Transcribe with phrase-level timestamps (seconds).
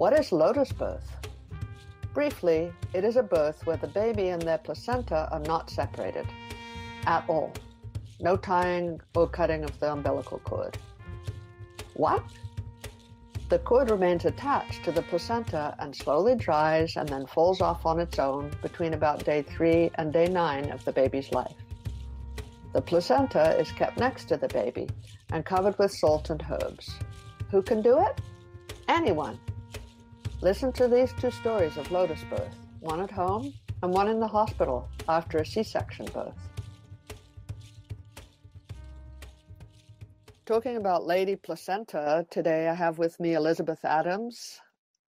[0.00, 1.14] What is lotus birth?
[2.14, 6.26] Briefly, it is a birth where the baby and their placenta are not separated
[7.04, 7.52] at all.
[8.18, 10.78] No tying or cutting of the umbilical cord.
[11.92, 12.24] What?
[13.50, 18.00] The cord remains attached to the placenta and slowly dries and then falls off on
[18.00, 21.60] its own between about day three and day nine of the baby's life.
[22.72, 24.88] The placenta is kept next to the baby
[25.30, 26.88] and covered with salt and herbs.
[27.50, 28.18] Who can do it?
[28.88, 29.38] Anyone.
[30.42, 34.26] Listen to these two stories of lotus birth, one at home and one in the
[34.26, 36.32] hospital after a C section birth.
[40.46, 44.58] Talking about Lady Placenta, today I have with me Elizabeth Adams.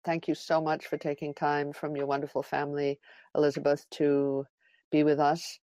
[0.05, 2.99] Thank you so much for taking time from your wonderful family,
[3.37, 4.45] Elizabeth, to
[4.91, 5.61] be with us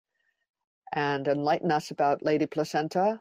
[0.92, 3.18] and enlighten us about Lady Placenta.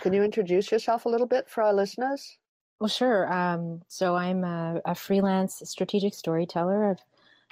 [0.00, 2.38] Can you introduce yourself a little bit for our listeners?
[2.80, 3.32] Well, sure.
[3.32, 6.90] Um, so I'm a, a, freelance strategic storyteller.
[6.90, 7.02] I've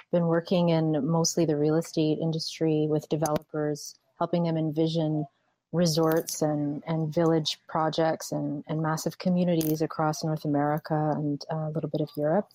[0.09, 5.25] been working in mostly the real estate industry with developers, helping them envision
[5.73, 11.89] resorts and, and village projects and, and massive communities across North America and a little
[11.89, 12.47] bit of Europe.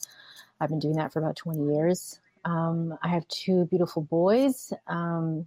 [0.59, 2.21] I've been doing that for about 20 years.
[2.47, 4.73] Um, I have two beautiful boys.
[4.87, 5.47] Um,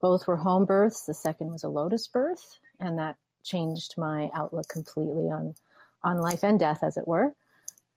[0.00, 1.06] both were home births.
[1.06, 5.56] The second was a lotus birth, and that changed my outlook completely on
[6.04, 7.34] on life and death, as it were.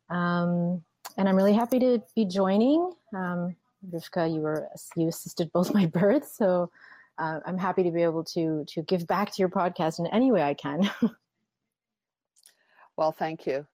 [0.09, 0.84] Um,
[1.17, 2.92] and I'm really happy to be joining.
[3.16, 3.56] Um,
[3.89, 6.70] Rivka, you were you assisted both my births, so
[7.17, 10.31] uh, I'm happy to be able to to give back to your podcast in any
[10.31, 10.89] way I can.
[12.97, 13.66] well, thank you.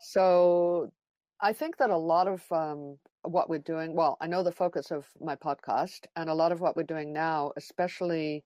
[0.00, 0.92] So,
[1.40, 4.90] I think that a lot of um, what we're doing, well, I know the focus
[4.90, 8.44] of my podcast, and a lot of what we're doing now, especially,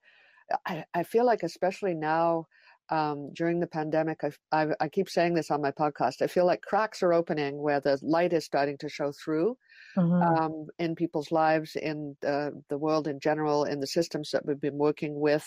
[0.67, 2.47] I, I feel like especially now
[2.91, 6.21] um, during the pandemic, I, I, I, keep saying this on my podcast.
[6.21, 9.57] I feel like cracks are opening where the light is starting to show through
[9.97, 10.23] mm-hmm.
[10.23, 14.61] um, in people's lives, in the, the world in general, in the systems that we've
[14.61, 15.47] been working with.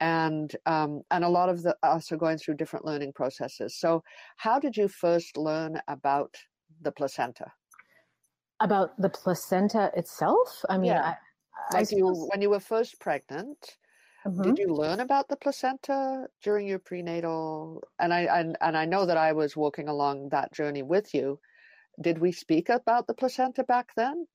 [0.00, 3.76] And um, and a lot of the, us are going through different learning processes.
[3.78, 4.02] So,
[4.36, 6.34] how did you first learn about
[6.80, 7.52] the placenta?
[8.60, 10.48] About the placenta itself?
[10.70, 11.02] I mean, yeah.
[11.02, 11.98] I, like suppose...
[11.98, 13.58] you when you were first pregnant,
[14.26, 14.42] Mm-hmm.
[14.42, 17.82] Did you learn about the placenta during your prenatal?
[17.98, 21.38] And I and, and I know that I was walking along that journey with you.
[22.00, 24.26] Did we speak about the placenta back then?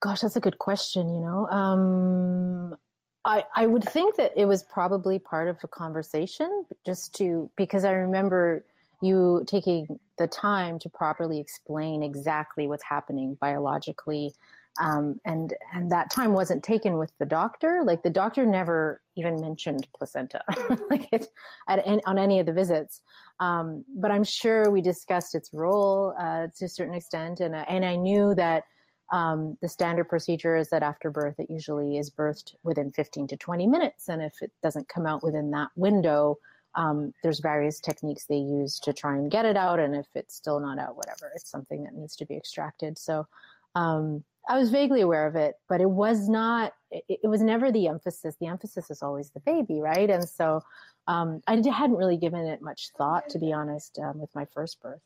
[0.00, 1.08] Gosh, that's a good question.
[1.08, 2.76] You know, um,
[3.24, 7.84] I I would think that it was probably part of a conversation, just to because
[7.84, 8.64] I remember
[9.02, 14.34] you taking the time to properly explain exactly what's happening biologically
[14.78, 17.82] um, and and that time wasn't taken with the doctor.
[17.84, 20.42] Like the doctor never even mentioned placenta,
[20.90, 21.26] like it
[21.68, 23.00] at on any of the visits.
[23.40, 27.84] Um, but I'm sure we discussed its role uh, to a certain extent, and and
[27.84, 28.64] I knew that
[29.12, 33.36] um, the standard procedure is that after birth, it usually is birthed within 15 to
[33.36, 36.38] 20 minutes, and if it doesn't come out within that window,
[36.76, 40.36] um, there's various techniques they use to try and get it out, and if it's
[40.36, 42.96] still not out, whatever, it's something that needs to be extracted.
[42.98, 43.26] So
[43.74, 47.70] um, I was vaguely aware of it, but it was not, it, it, was never
[47.70, 48.36] the emphasis.
[48.40, 50.10] The emphasis is always the baby, right?
[50.10, 50.62] And so
[51.06, 54.80] um, I hadn't really given it much thought, to be honest, um, with my first
[54.80, 55.00] birth.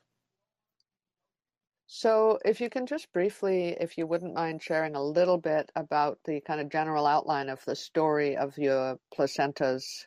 [1.87, 6.19] So, if you can just briefly, if you wouldn't mind sharing a little bit about
[6.25, 10.07] the kind of general outline of the story of your placentas,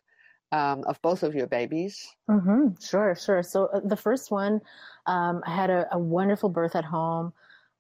[0.52, 2.08] um, of both of your babies.
[2.30, 2.82] Mm-hmm.
[2.82, 3.44] Sure, sure.
[3.44, 4.62] So, uh, the first one,
[5.06, 7.34] um, I had a, a, wonderful birth at home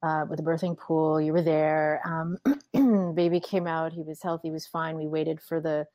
[0.03, 1.19] uh, with the birthing pool.
[1.19, 2.02] You were there.
[2.06, 2.38] Um,
[3.16, 3.94] baby came out.
[3.94, 4.50] He was healthy.
[4.50, 4.97] He was fine.
[4.97, 5.85] We waited for the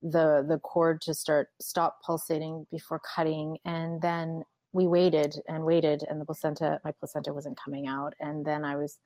[0.00, 6.04] the the cord to start stop pulsating before cutting, and then we waited and waited,
[6.08, 8.14] and the placenta, my placenta wasn't coming out.
[8.20, 8.98] And then I was,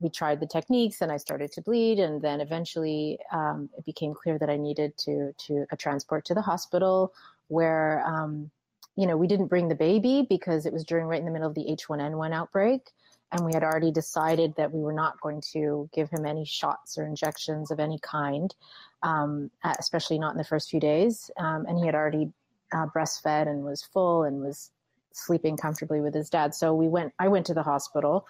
[0.00, 4.14] we tried the techniques, and I started to bleed, and then eventually um, it became
[4.14, 7.12] clear that I needed to to a transport to the hospital
[7.48, 8.04] where.
[8.06, 8.50] Um,
[8.94, 11.48] you know, we didn't bring the baby because it was during right in the middle
[11.48, 12.90] of the H1N1 outbreak
[13.32, 16.98] and we had already decided that we were not going to give him any shots
[16.98, 18.54] or injections of any kind,
[19.02, 21.30] um, especially not in the first few days.
[21.38, 22.30] Um, and he had already
[22.72, 24.70] uh, breastfed and was full and was
[25.12, 26.54] sleeping comfortably with his dad.
[26.54, 27.14] So we went.
[27.18, 28.26] I went to the hospital.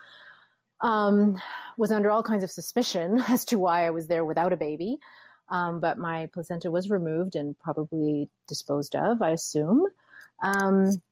[0.80, 1.40] Um,
[1.76, 4.98] was under all kinds of suspicion as to why I was there without a baby.
[5.48, 9.84] Um, but my placenta was removed and probably disposed of, I assume.
[10.42, 11.02] Um,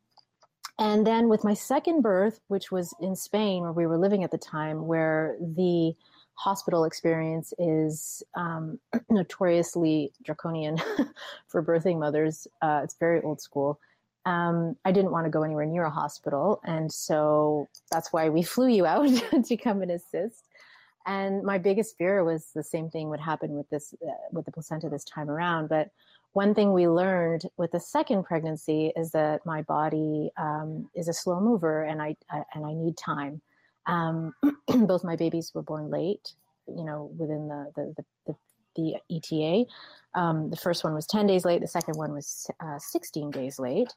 [0.80, 4.30] and then with my second birth, which was in Spain, where we were living at
[4.30, 5.94] the time, where the
[6.34, 8.80] hospital experience is um,
[9.10, 10.78] notoriously draconian
[11.48, 13.78] for birthing mothers, uh, it's very old school.
[14.24, 16.60] um, I didn't want to go anywhere near a hospital.
[16.64, 19.08] And so that's why we flew you out
[19.44, 20.46] to come and assist.
[21.06, 24.52] And my biggest fear was the same thing would happen with this, uh, with the
[24.52, 25.68] placenta this time around.
[25.68, 25.90] But
[26.32, 31.12] one thing we learned with the second pregnancy is that my body um, is a
[31.12, 33.40] slow mover and I, I, and I need time.
[33.86, 34.34] Um,
[34.68, 36.34] both my babies were born late,
[36.68, 38.36] you know, within the, the, the, the
[38.76, 39.64] the ETA.
[40.14, 43.58] Um, the first one was 10 days late, the second one was uh, 16 days
[43.58, 43.92] late.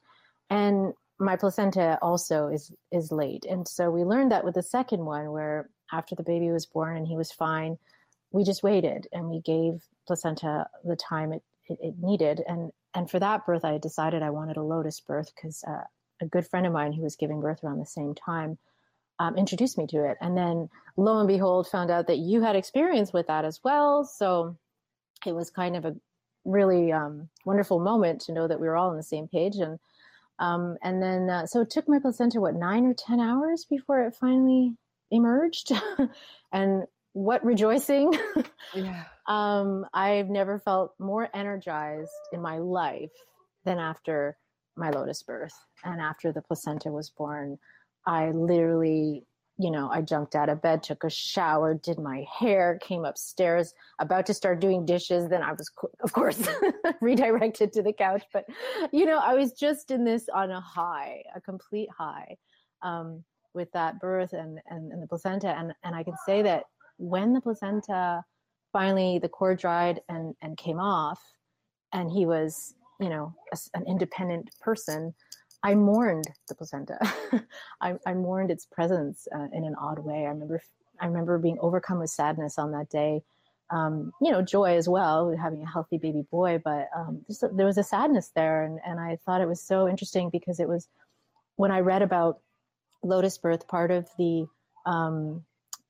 [0.50, 3.46] And my placenta also is is late.
[3.48, 6.96] And so we learned that with the second one where after the baby was born
[6.96, 7.78] and he was fine,
[8.32, 12.42] we just waited and we gave placenta the time it, it, it needed.
[12.46, 15.84] And and for that birth, I decided I wanted a lotus birth because uh,
[16.22, 18.58] a good friend of mine who was giving birth around the same time
[19.18, 20.16] um, introduced me to it.
[20.20, 24.04] And then lo and behold, found out that you had experience with that as well.
[24.04, 24.56] So
[25.26, 25.96] it was kind of a
[26.44, 29.56] really um, wonderful moment to know that we were all on the same page.
[29.56, 29.78] And
[30.40, 34.02] um, and then uh, so it took my placenta what nine or ten hours before
[34.02, 34.74] it finally
[35.10, 35.70] emerged.
[36.52, 36.84] and
[37.14, 38.12] what rejoicing!
[38.74, 39.04] yeah.
[39.26, 43.12] um, I've never felt more energized in my life
[43.64, 44.36] than after
[44.76, 47.58] my lotus birth and after the placenta was born.
[48.06, 49.24] I literally
[49.56, 53.72] you know, I jumped out of bed, took a shower, did my hair, came upstairs,
[54.00, 55.28] about to start doing dishes.
[55.28, 55.70] Then I was,
[56.02, 56.42] of course,
[57.00, 58.24] redirected to the couch.
[58.32, 58.46] But,
[58.92, 62.36] you know, I was just in this on a high, a complete high
[62.82, 63.22] um,
[63.54, 65.56] with that birth and, and, and the placenta.
[65.56, 66.64] And, and I can say that
[66.98, 68.24] when the placenta
[68.74, 71.22] finally, the cord dried and, and came off,
[71.92, 75.14] and he was, you know, a, an independent person,
[75.62, 76.98] I mourned the placenta.
[77.80, 80.26] I, I, mourned its presence uh, in an odd way.
[80.26, 80.60] I remember,
[81.00, 83.22] I remember being overcome with sadness on that day.
[83.70, 87.66] Um, you know, joy as well, having a healthy baby boy, but um, a, there
[87.66, 90.88] was a sadness there, and, and I thought it was so interesting because it was
[91.56, 92.40] when I read about
[93.04, 93.68] lotus birth.
[93.68, 94.46] Part of the
[94.84, 95.44] um,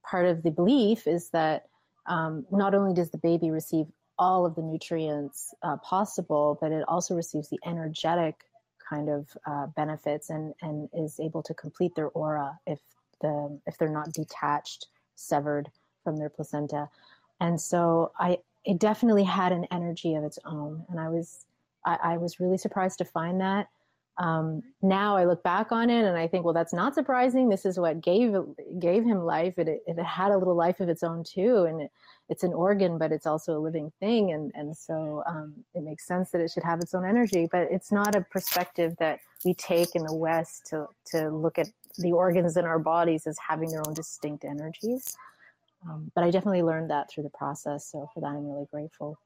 [0.04, 1.66] part of the belief is that
[2.06, 3.86] um, not only does the baby receive
[4.18, 8.44] all of the nutrients uh, possible, but it also receives the energetic
[8.88, 12.78] kind of uh, benefits and and is able to complete their aura if
[13.20, 15.70] the if they're not detached severed
[16.02, 16.88] from their placenta.
[17.40, 20.84] And so i it definitely had an energy of its own.
[20.88, 21.46] And i was
[21.86, 23.68] i, I was really surprised to find that
[24.18, 27.48] um, now I look back on it and I think, well, that's not surprising.
[27.48, 28.34] This is what gave
[28.78, 29.58] gave him life.
[29.58, 31.90] It, it had a little life of its own too, and it,
[32.28, 36.06] it's an organ, but it's also a living thing, and and so um, it makes
[36.06, 37.48] sense that it should have its own energy.
[37.50, 41.68] But it's not a perspective that we take in the West to to look at
[41.98, 45.16] the organs in our bodies as having their own distinct energies.
[45.88, 47.90] Um, but I definitely learned that through the process.
[47.90, 49.18] So for that, I'm really grateful.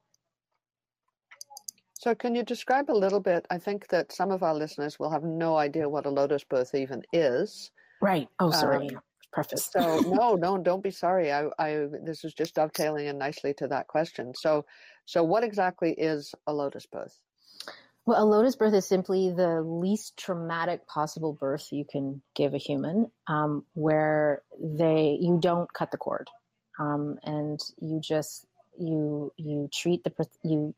[1.99, 3.45] So, can you describe a little bit?
[3.51, 6.73] I think that some of our listeners will have no idea what a lotus birth
[6.77, 7.73] even is.
[8.01, 8.29] Right.
[8.39, 8.89] Oh, sorry.
[8.95, 9.01] Um,
[9.33, 9.69] Preface.
[9.73, 11.33] so, no, no, don't be sorry.
[11.33, 14.33] I, I, this is just dovetailing in nicely to that question.
[14.37, 14.65] So,
[15.07, 17.17] so what exactly is a lotus birth?
[18.07, 22.59] Well, a lotus birth is simply the least traumatic possible birth you can give a
[22.59, 26.31] human, um, where they you don't cut the cord,
[26.79, 28.47] um, and you just
[28.79, 30.13] you you treat the
[30.43, 30.75] you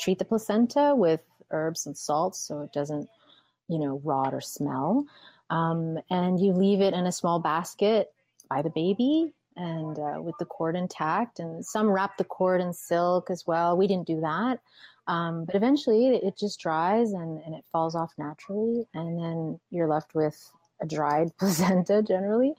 [0.00, 3.08] treat the placenta with herbs and salts so it doesn't,
[3.68, 5.06] you know, rot or smell.
[5.50, 8.12] Um, and you leave it in a small basket
[8.48, 11.40] by the baby and uh, with the cord intact.
[11.40, 13.76] And some wrap the cord in silk as well.
[13.76, 14.60] We didn't do that.
[15.06, 18.86] Um, but eventually it, just dries and, and it falls off naturally.
[18.94, 20.50] And then you're left with
[20.82, 22.54] a dried placenta generally.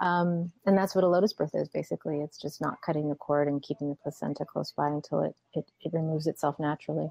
[0.00, 2.20] Um, and that's what a lotus birth is basically.
[2.20, 5.70] It's just not cutting the cord and keeping the placenta close by until it, it,
[5.82, 7.10] it removes itself naturally.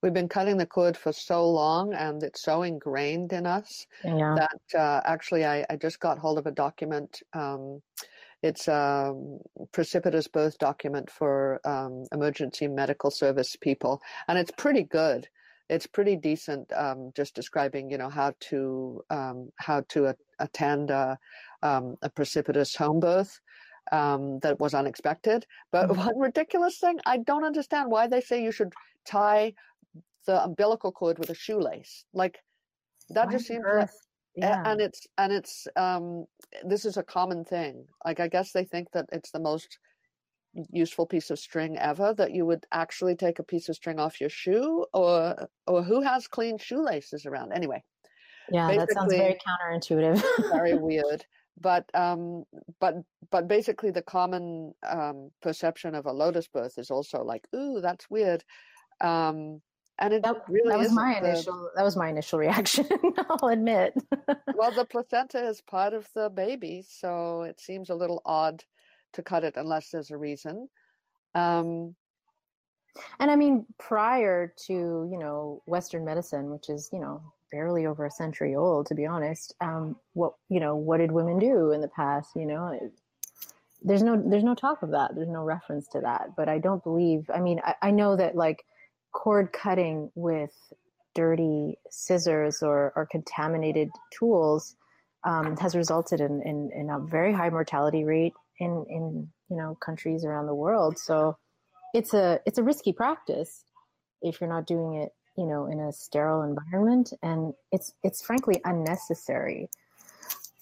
[0.00, 4.36] We've been cutting the cord for so long and it's so ingrained in us yeah.
[4.36, 7.22] that uh, actually I, I, just got hold of a document.
[7.32, 7.80] Um,
[8.42, 9.14] it's a
[9.72, 15.26] precipitous birth document for um, emergency medical service people, and it's pretty good
[15.68, 20.90] it's pretty decent um, just describing you know how to um, how to a- attend
[20.90, 21.18] a,
[21.62, 23.40] um, a, precipitous home birth
[23.92, 25.98] um, that was unexpected but mm-hmm.
[25.98, 28.72] one ridiculous thing i don't understand why they say you should
[29.06, 29.52] tie
[30.26, 32.38] the umbilical cord with a shoelace like
[33.10, 33.90] that just seems like,
[34.36, 34.62] yeah.
[34.64, 36.24] and it's and it's um
[36.66, 39.78] this is a common thing like i guess they think that it's the most
[40.70, 44.20] useful piece of string ever that you would actually take a piece of string off
[44.20, 47.52] your shoe or or who has clean shoelaces around?
[47.52, 47.82] Anyway
[48.50, 50.22] yeah that sounds very counterintuitive.
[50.52, 51.24] Very weird.
[51.60, 52.44] But um
[52.80, 52.94] but
[53.30, 58.10] but basically the common um perception of a lotus birth is also like ooh that's
[58.10, 58.44] weird.
[59.00, 59.60] Um
[59.98, 62.86] And it that, really that was my the, initial that was my initial reaction,
[63.30, 63.94] I'll admit.
[64.54, 68.64] well, the placenta is part of the baby, so it seems a little odd
[69.14, 70.68] to cut it unless there's a reason.
[71.34, 71.94] Um,
[73.18, 78.04] and I mean, prior to you know Western medicine, which is you know barely over
[78.04, 81.80] a century old, to be honest, um, what you know, what did women do in
[81.80, 82.30] the past?
[82.36, 82.92] You know, it,
[83.82, 85.14] there's no there's no talk of that.
[85.14, 86.36] There's no reference to that.
[86.36, 87.30] But I don't believe.
[87.34, 88.64] I mean, I, I know that like
[89.12, 90.52] cord cutting with
[91.14, 94.76] dirty scissors or, or contaminated tools
[95.24, 99.76] um, has resulted in, in, in a very high mortality rate in in you know
[99.80, 100.98] countries around the world.
[100.98, 101.36] So
[101.94, 103.64] it's a it's a risky practice
[104.20, 108.60] if you're not doing it you know in a sterile environment and it's it's frankly
[108.64, 109.68] unnecessary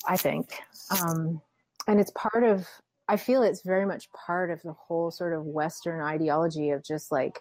[0.06, 0.52] i think
[0.90, 1.40] um,
[1.86, 2.66] and it's part of
[3.08, 7.10] i feel it's very much part of the whole sort of western ideology of just
[7.10, 7.40] like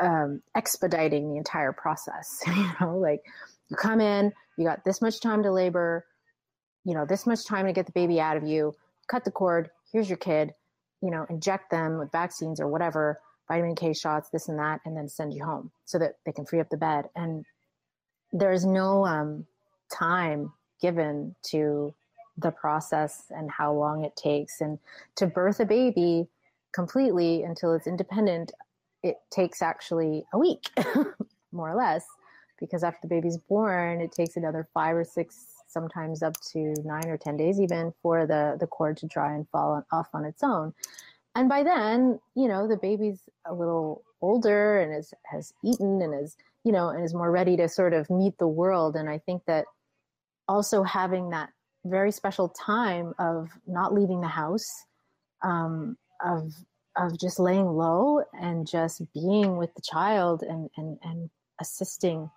[0.00, 3.20] um, expediting the entire process you know like
[3.68, 6.04] you come in you got this much time to labor
[6.84, 8.74] you know this much time to get the baby out of you
[9.08, 10.54] cut the cord here's your kid
[11.02, 14.96] you know, inject them with vaccines or whatever, vitamin K shots, this and that, and
[14.96, 17.10] then send you home so that they can free up the bed.
[17.16, 17.44] And
[18.32, 19.46] there's no um,
[19.92, 21.92] time given to
[22.38, 24.60] the process and how long it takes.
[24.60, 24.78] And
[25.16, 26.28] to birth a baby
[26.72, 28.52] completely until it's independent,
[29.02, 30.70] it takes actually a week,
[31.52, 32.06] more or less,
[32.60, 37.08] because after the baby's born, it takes another five or six sometimes up to nine
[37.08, 40.24] or 10 days even for the, the cord to dry and fall on, off on
[40.24, 40.74] its own.
[41.34, 46.14] And by then, you know, the baby's a little older and is, has eaten and
[46.14, 48.96] is, you know, and is more ready to sort of meet the world.
[48.96, 49.64] And I think that
[50.46, 51.48] also having that
[51.84, 54.68] very special time of not leaving the house,
[55.42, 56.52] um, of
[56.96, 62.30] of just laying low and just being with the child and and and assisting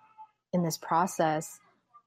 [0.52, 1.58] in this process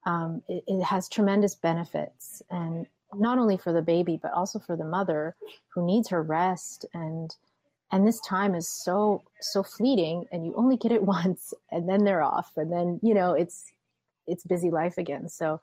[0.06, 4.76] um, it, it, has tremendous benefits and not only for the baby but also for
[4.76, 5.34] the mother
[5.68, 6.86] who needs her rest.
[6.94, 7.34] And
[7.92, 12.04] and this time is so so fleeting and you only get it once and then
[12.04, 13.72] they're off and then you know it's
[14.26, 15.28] it's busy life again.
[15.28, 15.60] So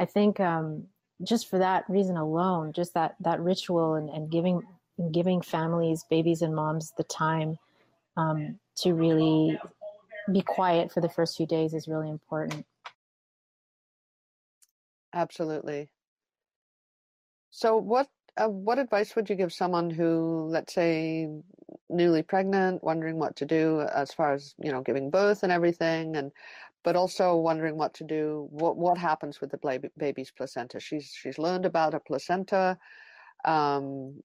[0.00, 0.84] i think um,
[1.22, 4.62] just for that reason alone just that that ritual and, and giving
[5.12, 7.58] giving families babies and moms the time
[8.16, 9.58] um, to really
[10.32, 12.64] be quiet for the first few days is really important
[15.14, 15.88] Absolutely.
[17.50, 21.28] So, what uh, what advice would you give someone who, let's say,
[21.88, 26.16] newly pregnant, wondering what to do as far as you know, giving birth and everything,
[26.16, 26.32] and
[26.82, 30.80] but also wondering what to do, what what happens with the baby's placenta?
[30.80, 32.76] She's she's learned about a placenta.
[33.44, 34.20] Um,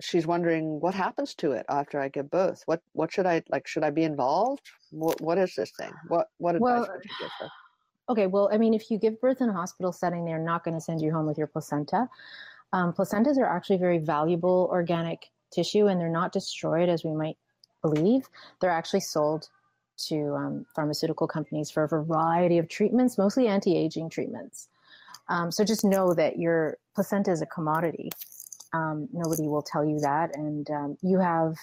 [0.00, 2.62] she's wondering what happens to it after I give birth.
[2.66, 3.68] What what should I like?
[3.68, 4.68] Should I be involved?
[4.90, 5.92] What what is this thing?
[6.08, 7.48] What what advice well, would you give her?
[8.12, 10.74] Okay, well, I mean, if you give birth in a hospital setting, they're not going
[10.74, 12.10] to send you home with your placenta.
[12.74, 17.38] Um, placentas are actually very valuable organic tissue and they're not destroyed as we might
[17.80, 18.28] believe.
[18.60, 19.48] They're actually sold
[20.08, 24.68] to um, pharmaceutical companies for a variety of treatments, mostly anti aging treatments.
[25.30, 28.10] Um, so just know that your placenta is a commodity.
[28.74, 30.36] Um, nobody will tell you that.
[30.36, 31.56] And um, you have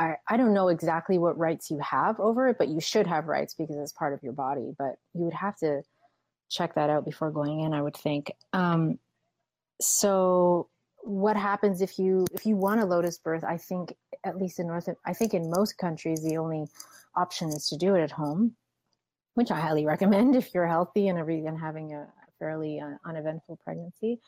[0.00, 3.26] I, I don't know exactly what rights you have over it, but you should have
[3.26, 4.72] rights because it's part of your body.
[4.78, 5.82] But you would have to
[6.48, 8.32] check that out before going in, I would think.
[8.54, 8.98] Um,
[9.78, 10.68] so
[11.02, 13.44] what happens if you if you want a lotus birth?
[13.44, 16.66] I think at least in North, I think in most countries the only
[17.14, 18.56] option is to do it at home,
[19.34, 22.06] which I highly recommend if you're healthy and, and having a
[22.38, 24.18] fairly uh, uneventful pregnancy.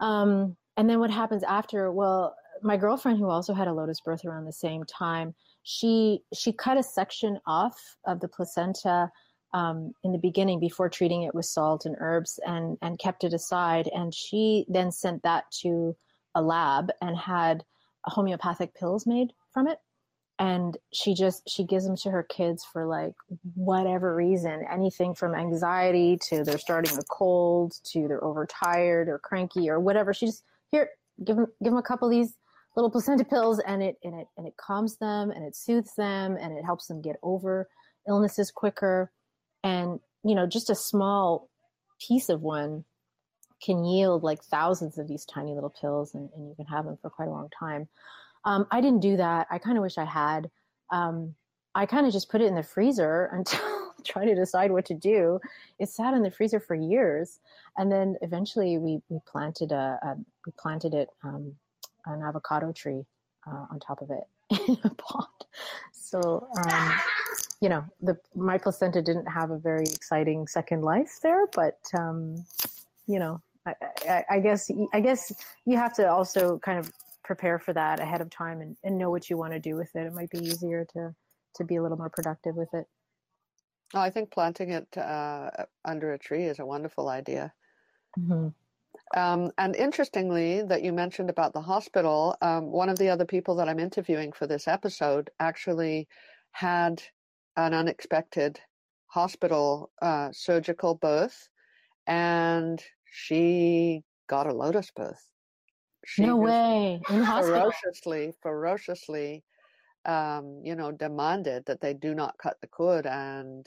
[0.00, 1.90] Um, and then what happens after?
[1.90, 6.52] Well, my girlfriend who also had a lotus birth around the same time she she
[6.52, 9.10] cut a section off of the placenta
[9.54, 13.32] um, in the beginning before treating it with salt and herbs and and kept it
[13.32, 13.88] aside.
[13.94, 15.96] And she then sent that to
[16.34, 17.64] a lab and had
[18.04, 19.78] homeopathic pills made from it.
[20.38, 23.12] And she just she gives them to her kids for like
[23.54, 29.68] whatever reason anything from anxiety to they're starting a cold to they're overtired or cranky
[29.68, 30.12] or whatever.
[30.12, 30.42] She just
[30.72, 30.90] here
[31.22, 32.34] give them give them a couple of these
[32.76, 36.36] little placenta pills and it and it and it calms them and it soothes them
[36.40, 37.68] and it helps them get over
[38.08, 39.10] illnesses quicker.
[39.64, 41.48] And you know just a small
[42.06, 42.84] piece of one
[43.64, 46.98] can yield like thousands of these tiny little pills and, and you can have them
[47.00, 47.88] for quite a long time.
[48.44, 49.46] Um, i didn't do that.
[49.50, 50.50] I kind of wish i had.
[50.90, 51.34] Um,
[51.74, 53.60] i kind of just put it in the freezer until
[54.04, 55.38] trying to decide what to do.
[55.78, 57.38] It sat in the freezer for years
[57.76, 61.54] and then eventually we, we planted a, a we planted it um,
[62.06, 63.04] an avocado tree
[63.46, 64.24] uh, on top of it
[64.68, 65.44] in a pot.
[65.92, 66.92] So um,
[67.60, 72.44] you know, the my placenta didn't have a very exciting second life there, but um,
[73.06, 73.74] you know, I,
[74.08, 75.32] I, I, guess I guess
[75.64, 76.90] you have to also kind of
[77.22, 79.94] prepare for that ahead of time and, and know what you want to do with
[79.94, 80.06] it.
[80.06, 81.14] It might be easier to
[81.54, 82.86] to be a little more productive with it.
[83.94, 85.50] Oh, I think planting it uh,
[85.84, 87.52] under a tree is a wonderful idea.
[88.18, 88.48] Mm-hmm.
[89.14, 93.54] Um, and interestingly, that you mentioned about the hospital, um, one of the other people
[93.56, 96.08] that I'm interviewing for this episode actually
[96.52, 97.02] had
[97.56, 98.60] an unexpected
[99.06, 101.48] hospital uh, surgical birth,
[102.06, 105.30] and she got a lotus birth.
[106.06, 107.00] She no way!
[107.10, 109.44] In ferociously, ferociously,
[110.06, 113.66] um, you know, demanded that they do not cut the cord, and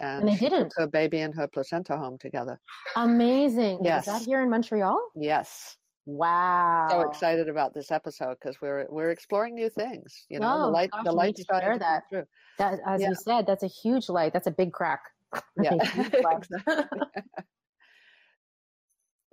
[0.00, 0.70] and, and they didn't.
[0.70, 2.58] Took her baby and her placenta home together.
[2.96, 3.80] Amazing!
[3.82, 4.98] Yes, is that here in Montreal?
[5.14, 5.76] Yes.
[6.06, 6.88] Wow!
[6.90, 10.24] So excited about this episode because we're we're exploring new things.
[10.28, 12.02] You know, oh, the light gosh, the light started that.
[12.10, 12.24] through.
[12.58, 13.10] That, as yeah.
[13.10, 14.32] you said, that's a huge light.
[14.32, 15.00] That's a big crack.
[15.62, 15.76] Yeah.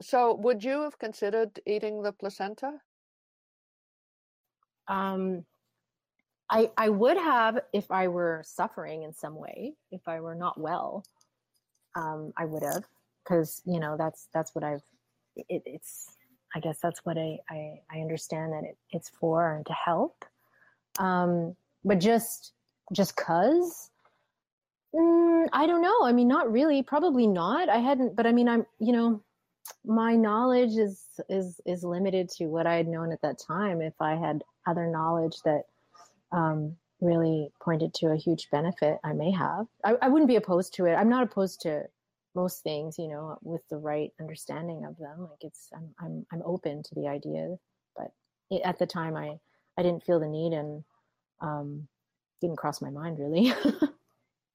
[0.01, 2.73] so, would you have considered eating the placenta?
[4.87, 5.43] Um,
[6.49, 10.59] I I would have if I were suffering in some way, if I were not
[10.59, 11.03] well.
[11.95, 12.83] Um, I would have
[13.23, 14.83] because you know that's that's what I've.
[15.35, 16.15] It, it's
[16.55, 20.25] I guess that's what I, I, I understand that it, it's for and to help.
[20.99, 22.53] Um, but just
[22.93, 23.89] just cause,
[24.95, 26.03] mm, I don't know.
[26.03, 26.81] I mean, not really.
[26.83, 27.69] Probably not.
[27.69, 28.15] I hadn't.
[28.15, 29.21] But I mean, I'm you know,
[29.85, 33.81] my knowledge is is is limited to what I had known at that time.
[33.81, 35.63] If I had other knowledge that
[36.31, 39.67] um, really pointed to a huge benefit, I may have.
[39.83, 40.95] I, I wouldn't be opposed to it.
[40.95, 41.83] I'm not opposed to
[42.35, 45.27] most things, you know, with the right understanding of them.
[45.29, 47.55] Like it's, I'm, I'm, I'm open to the idea,
[47.95, 48.11] but
[48.49, 49.37] it, at the time, I,
[49.77, 50.83] I didn't feel the need and
[51.41, 51.87] um,
[52.41, 53.53] didn't cross my mind really.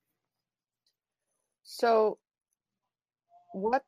[1.63, 2.19] so,
[3.53, 3.85] what,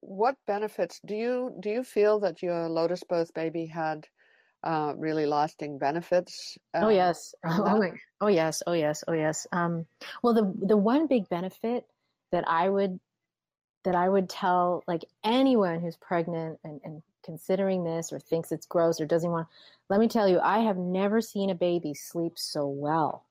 [0.00, 4.06] what benefits do you do you feel that your lotus birth baby had
[4.64, 6.58] uh, really lasting benefits.
[6.74, 7.34] Um, oh yes.
[7.44, 8.62] Oh, oh yes.
[8.66, 9.04] Oh yes.
[9.06, 9.46] Oh yes.
[9.52, 9.86] Um,
[10.22, 11.84] well, the the one big benefit
[12.32, 12.98] that I would
[13.84, 18.66] that I would tell like anyone who's pregnant and, and considering this or thinks it's
[18.66, 19.48] gross or doesn't want
[19.88, 23.24] let me tell you i have never seen a baby sleep so well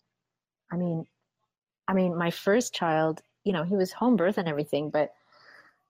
[0.71, 1.05] i mean
[1.87, 5.13] i mean my first child you know he was home birth and everything but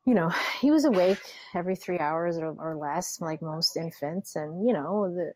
[0.05, 0.29] you know
[0.61, 1.19] he was awake
[1.55, 5.33] every three hours or, or less like most infants and you know the,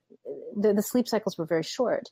[0.62, 2.10] the, the sleep cycles were very short.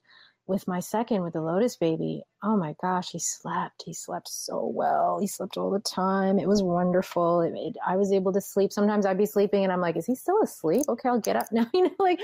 [0.47, 3.83] With my second with the lotus baby oh my gosh he slept.
[3.83, 5.17] He slept so well.
[5.19, 6.37] He slept all the time.
[6.37, 7.41] It was wonderful.
[7.41, 8.71] It, it, i was able to sleep.
[8.71, 10.83] Sometimes i'd be sleeping and i'm like is he still asleep?
[10.87, 11.67] Okay i'll get up now.
[11.73, 12.19] You know like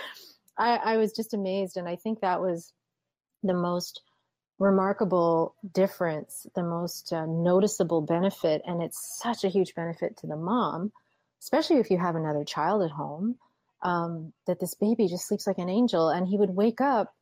[0.57, 2.73] I, I was just amazed and i think that was
[3.41, 4.01] the most
[4.61, 10.35] remarkable difference the most uh, noticeable benefit and it's such a huge benefit to the
[10.35, 10.91] mom
[11.39, 13.35] especially if you have another child at home
[13.81, 17.15] um, that this baby just sleeps like an angel and he would wake up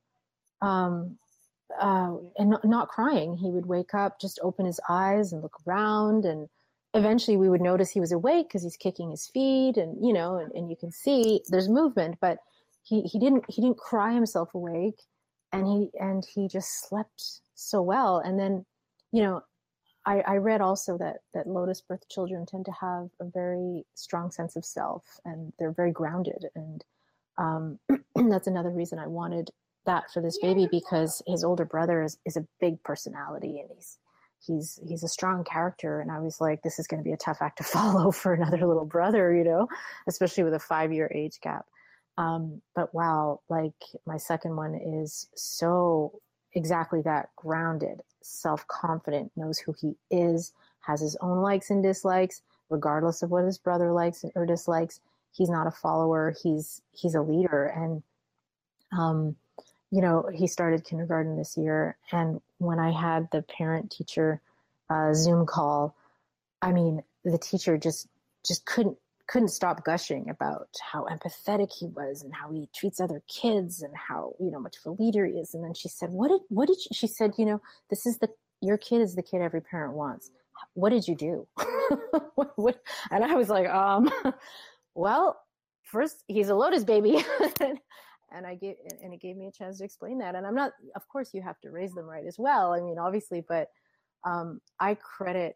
[0.61, 1.17] um,
[1.79, 3.37] uh, and not, not crying.
[3.37, 6.49] He would wake up, just open his eyes and look around, and
[6.93, 10.37] eventually we would notice he was awake because he's kicking his feet, and you know,
[10.37, 12.39] and, and you can see there's movement, but
[12.83, 15.01] he he didn't he didn't cry himself awake,
[15.51, 18.19] and he and he just slept so well.
[18.19, 18.65] And then,
[19.11, 19.41] you know,
[20.05, 24.31] I, I read also that that lotus birth children tend to have a very strong
[24.31, 26.83] sense of self, and they're very grounded, and
[27.37, 27.79] um,
[28.29, 29.49] that's another reason I wanted
[29.85, 33.97] that for this baby because his older brother is, is a big personality and he's
[34.45, 35.99] he's he's a strong character.
[36.01, 38.33] And i was like this is going to be a tough act to follow for
[38.33, 39.67] another little brother you know
[40.07, 41.65] especially with a five year age gap
[42.19, 43.73] um, but wow like
[44.05, 46.19] my second one is so
[46.53, 53.23] exactly that grounded self-confident knows who he is has his own likes and dislikes regardless
[53.23, 54.99] of what his brother likes or dislikes
[55.31, 58.03] he's not a follower he's he's a leader and
[58.91, 59.35] um,
[59.91, 61.97] you know, he started kindergarten this year.
[62.11, 64.41] And when I had the parent teacher
[64.89, 65.95] uh, Zoom call,
[66.61, 68.07] I mean, the teacher just
[68.45, 68.97] just couldn't
[69.29, 73.93] couldn't stop gushing about how empathetic he was and how he treats other kids and
[73.95, 75.53] how you know much of a leader he is.
[75.53, 77.33] And then she said, "What did what did you, she said?
[77.37, 78.29] You know, this is the
[78.61, 80.31] your kid is the kid every parent wants.
[80.73, 81.47] What did you do?"
[82.35, 82.81] what, what?
[83.11, 84.11] And I was like, um,
[84.95, 85.39] well,
[85.83, 87.23] first he's a lotus baby.
[88.31, 90.33] and I gave and it gave me a chance to explain that.
[90.33, 92.73] And I'm not, of course, you have to raise them right as well.
[92.73, 93.67] I mean, obviously, but
[94.23, 95.55] um, I credit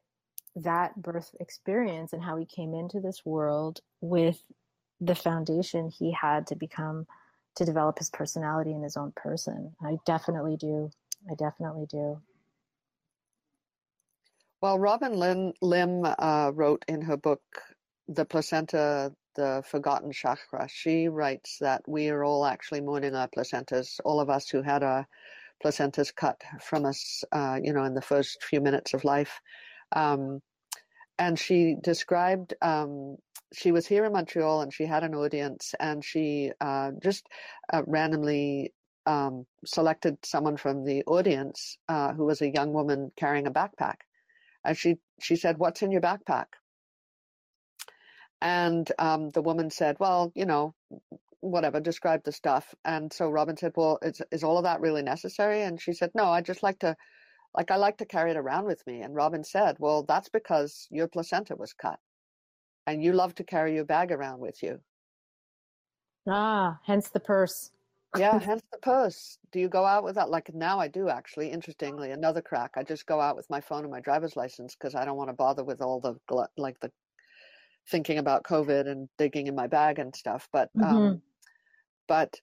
[0.55, 4.43] that birth experience and how he came into this world with
[5.01, 7.07] the foundation he had to become
[7.55, 9.75] to develop his personality and his own person.
[9.81, 10.91] I definitely do.
[11.29, 12.21] I definitely do.
[14.61, 17.41] Well, Robin Lynn, Lim uh, wrote in her book,
[18.07, 23.99] The Placenta, The Forgotten Chakra, she writes that we are all actually mourning our placentas,
[24.05, 25.05] all of us who had our
[25.63, 29.41] placentas cut from us, uh, you know, in the first few minutes of life.
[29.95, 30.41] Um,
[31.19, 33.17] and she described um,
[33.53, 37.27] she was here in Montreal and she had an audience and she uh, just
[37.71, 38.73] uh, randomly
[39.05, 43.97] um, selected someone from the audience uh, who was a young woman carrying a backpack.
[44.65, 46.45] And she, she said, What's in your backpack?
[48.41, 50.73] And um, the woman said, Well, you know,
[51.41, 52.73] whatever, describe the stuff.
[52.85, 55.61] And so Robin said, Well, is, is all of that really necessary?
[55.61, 56.95] And she said, No, I just like to,
[57.55, 59.01] like, I like to carry it around with me.
[59.01, 61.99] And Robin said, Well, that's because your placenta was cut
[62.87, 64.79] and you love to carry your bag around with you.
[66.27, 67.71] Ah, hence the purse.
[68.17, 69.37] yeah, hence the purse.
[69.51, 70.29] Do you go out with that?
[70.29, 72.71] Like now I do actually, interestingly, another crack.
[72.75, 75.29] I just go out with my phone and my driver's license because I don't want
[75.29, 76.15] to bother with all the,
[76.57, 76.91] like the
[77.89, 80.47] thinking about COVID and digging in my bag and stuff.
[80.51, 80.95] But, mm-hmm.
[80.95, 81.21] um,
[82.07, 82.39] but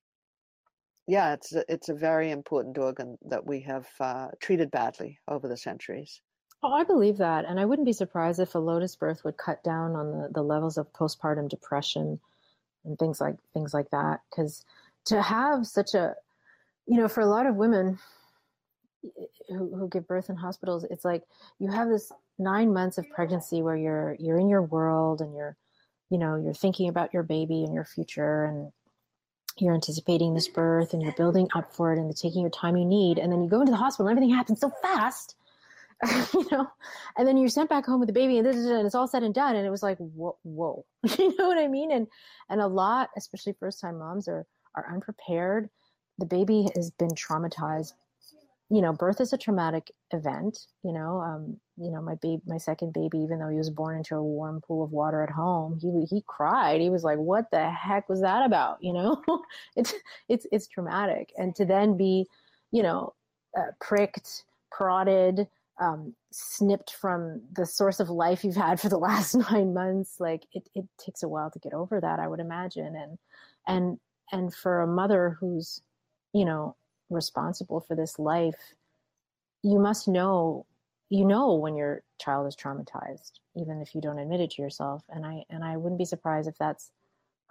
[1.11, 5.49] yeah, it's a, it's a very important organ that we have uh, treated badly over
[5.49, 6.20] the centuries.
[6.62, 7.46] Oh, I believe that.
[7.46, 10.42] And I wouldn't be surprised if a lotus birth would cut down on the, the
[10.42, 12.20] levels of postpartum depression
[12.85, 14.20] and things like things like that.
[14.31, 14.64] Because
[15.07, 16.14] to have such a
[16.87, 17.99] you know, for a lot of women
[19.49, 21.25] who, who give birth in hospitals, it's like
[21.59, 25.57] you have this nine months of pregnancy where you're you're in your world and you're
[26.11, 28.73] you know, you're thinking about your baby and your future and
[29.58, 32.84] you're anticipating this birth and you're building up for it and taking your time you
[32.84, 33.18] need.
[33.18, 35.36] And then you go into the hospital and everything happens so fast
[36.34, 36.66] you know,
[37.16, 39.22] and then you're sent back home with the baby and, this, and it's all said
[39.22, 39.56] and done.
[39.56, 40.84] And it was like, whoa, whoa.
[41.18, 41.92] you know what I mean?
[41.92, 42.06] And,
[42.48, 45.68] and a lot, especially first time moms are, are unprepared.
[46.18, 47.92] The baby has been traumatized.
[48.70, 52.59] You know, birth is a traumatic event, you know, um, you know, my baby, my
[52.59, 55.78] second baby, even though he was born into a warm pool of water at home,
[55.80, 56.80] he, he cried.
[56.80, 58.78] He was like, what the heck was that about?
[58.80, 59.22] You know,
[59.76, 59.92] it's,
[60.28, 61.33] it's, it's traumatic.
[61.37, 62.26] And to then be,
[62.70, 63.14] you know,
[63.59, 65.48] uh, pricked, prodded,
[65.80, 70.44] um, snipped from the source of life you've had for the last nine months like
[70.52, 73.18] it, it takes a while to get over that i would imagine and
[73.66, 73.98] and
[74.30, 75.83] and for a mother who's
[76.33, 76.76] you know
[77.11, 78.75] responsible for this life
[79.62, 80.66] you must know
[81.09, 85.03] you know when your child is traumatized even if you don't admit it to yourself
[85.11, 86.90] and i and i wouldn't be surprised if that's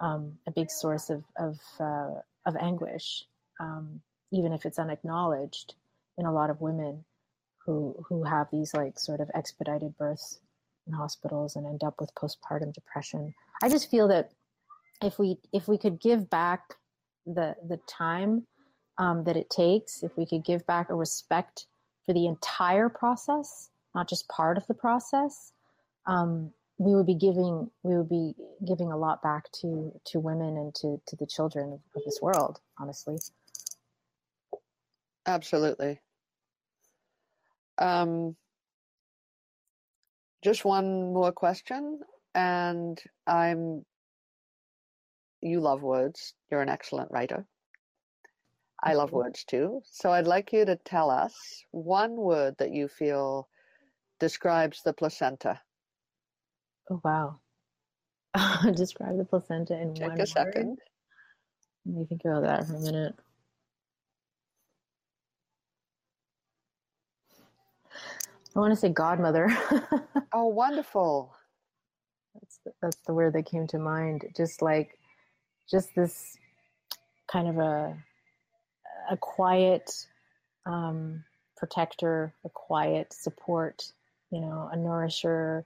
[0.02, 3.26] um, a big source of of uh, of anguish
[3.60, 5.76] um, even if it's unacknowledged
[6.17, 7.04] in a lot of women
[7.65, 10.39] who who have these like sort of expedited births
[10.88, 13.34] in hospitals and end up with postpartum depression.
[13.62, 14.32] I just feel that
[15.02, 16.76] if we if we could give back
[17.26, 18.48] the the time
[18.99, 21.65] um, that it takes, if we could give back a respect
[22.05, 25.53] for the entire process, not just part of the process,
[26.05, 28.33] um, we would be giving we would be
[28.65, 32.19] giving a lot back to to women and to to the children of, of this
[32.21, 32.59] world.
[32.77, 33.17] Honestly,
[35.25, 35.99] absolutely.
[37.77, 38.35] Um,
[40.43, 42.01] just one more question,
[42.35, 43.85] and I'm.
[45.41, 46.33] You love words.
[46.51, 47.45] You're an excellent writer.
[48.84, 49.82] I love words too.
[49.86, 53.48] So I'd like you to tell us one word that you feel
[54.20, 55.60] describes the placenta.
[56.89, 57.39] Oh wow!
[58.74, 60.78] Describe the placenta in Take one a second.
[61.86, 63.15] Let me think about that for a minute.
[68.56, 69.48] I want to say godmother.
[70.34, 71.34] oh, wonderful.
[72.34, 74.26] That's the, that's the word that came to mind.
[74.36, 74.98] Just like,
[75.70, 76.38] just this
[77.32, 77.98] kind of a
[79.10, 79.91] a quiet
[80.65, 81.24] um,
[81.58, 83.91] protector, a quiet support.
[84.32, 85.65] You know, a nourisher.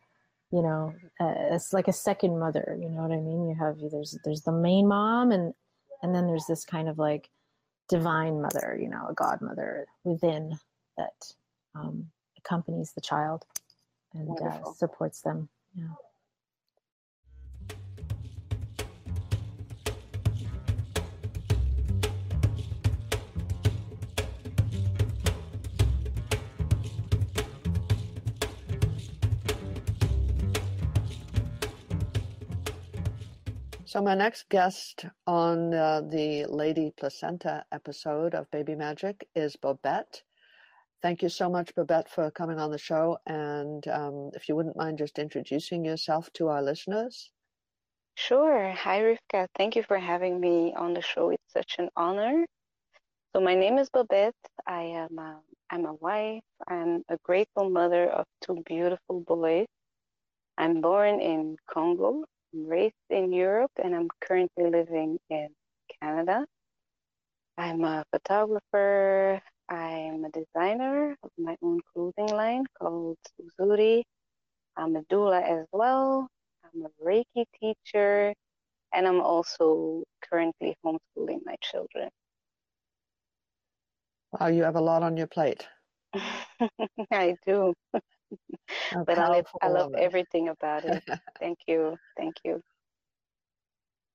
[0.52, 2.78] You know, uh, it's like a second mother.
[2.80, 3.50] You know what I mean?
[3.50, 5.54] You have there's there's the main mom, and
[6.02, 7.30] and then there's this kind of like
[7.90, 8.78] divine mother.
[8.80, 10.58] You know, a godmother within
[10.98, 11.34] that
[11.76, 13.46] um, accompanies the child
[14.14, 15.50] and uh, supports them.
[15.76, 15.86] Yeah.
[33.94, 40.24] So, my next guest on uh, the Lady Placenta episode of Baby Magic is Babette.
[41.04, 43.20] Thank you so much, Babette, for coming on the show.
[43.28, 47.30] And um, if you wouldn't mind just introducing yourself to our listeners.
[48.16, 48.72] Sure.
[48.72, 49.46] Hi, Rivka.
[49.56, 51.30] Thank you for having me on the show.
[51.30, 52.48] It's such an honor.
[53.36, 54.34] So my name is Babette.
[54.66, 56.42] I am a, I'm a wife.
[56.68, 59.68] I'm a grateful mother of two beautiful boys.
[60.58, 65.50] I'm born in Congo, raised in Europe, and I'm currently living in
[66.02, 66.46] Canada.
[67.58, 69.42] I'm a photographer.
[69.70, 74.04] I'm a designer of my own clothing line called Uzuri.
[74.76, 76.28] I'm a doula as well.
[76.64, 78.34] I'm a Reiki teacher,
[78.94, 82.10] and I'm also currently homeschooling my children.
[84.32, 85.68] Wow, you have a lot on your plate.
[87.12, 87.74] I do.
[89.06, 91.04] But I love, I love everything about it.
[91.40, 91.98] Thank you.
[92.18, 92.62] Thank you.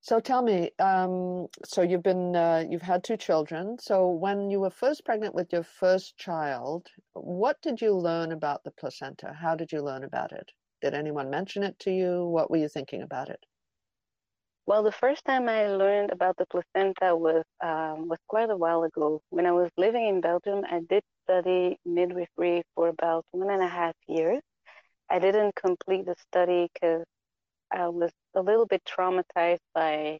[0.00, 3.76] So tell me, um, so you've been, uh, you've had two children.
[3.80, 8.64] So when you were first pregnant with your first child, what did you learn about
[8.64, 9.34] the placenta?
[9.34, 10.50] How did you learn about it?
[10.80, 12.24] Did anyone mention it to you?
[12.26, 13.44] What were you thinking about it?
[14.68, 18.82] Well, the first time I learned about the placenta was um, was quite a while
[18.82, 19.22] ago.
[19.30, 23.66] When I was living in Belgium, I did study midwifery for about one and a
[23.66, 24.42] half years.
[25.08, 27.06] I didn't complete the study because
[27.72, 30.18] I was a little bit traumatized by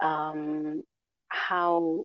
[0.00, 0.82] um,
[1.28, 2.04] how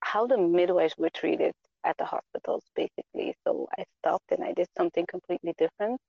[0.00, 1.52] how the midwives were treated
[1.84, 3.34] at the hospitals, basically.
[3.46, 6.00] So I stopped and I did something completely different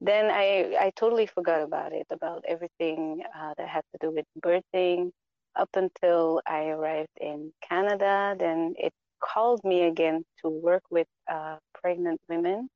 [0.00, 4.26] then I, I totally forgot about it, about everything uh, that had to do with
[4.40, 5.10] birthing
[5.54, 8.36] up until I arrived in Canada.
[8.38, 12.68] Then it called me again to work with uh, pregnant women,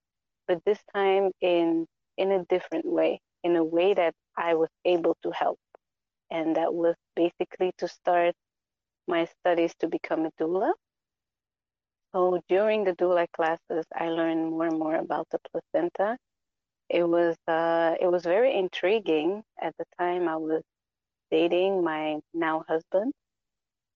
[0.49, 5.17] but this time in in a different way, in a way that I was able
[5.23, 5.59] to help,
[6.31, 8.35] and that was basically to start
[9.07, 10.73] my studies to become a doula.
[12.13, 16.17] So during the doula classes, I learned more and more about the placenta
[16.91, 20.63] it was uh, it was very intriguing at the time I was
[21.31, 23.13] dating my now husband.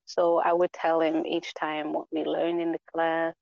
[0.07, 3.35] So I would tell him each time what we learned in the class.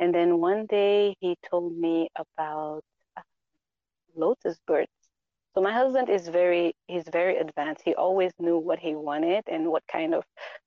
[0.00, 2.82] And then one day he told me about
[3.16, 3.22] uh,
[4.16, 4.92] lotus births.
[5.54, 7.82] So my husband is very he's very advanced.
[7.84, 10.24] He always knew what he wanted and what kind of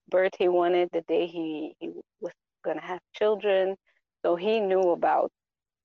[0.09, 1.91] bird he wanted the day he, he
[2.21, 3.75] was gonna have children.
[4.23, 5.31] So he knew about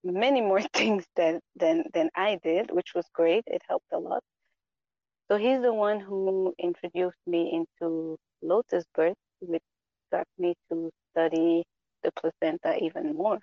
[0.04, 3.44] many more things than, than, than I did, which was great.
[3.46, 4.22] It helped a lot.
[5.30, 9.62] So he's the one who introduced me into lotus birth, which
[10.12, 11.64] got me to study
[12.04, 13.40] the placenta even more.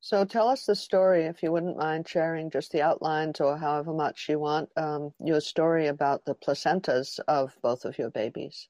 [0.00, 3.92] So tell us the story, if you wouldn't mind sharing just the outlines or however
[3.92, 8.68] much you want, um, your story about the placentas of both of your babies